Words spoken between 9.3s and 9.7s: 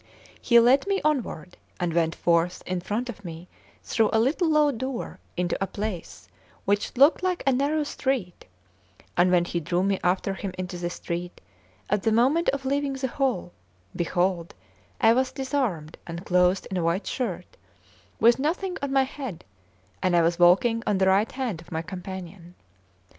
when he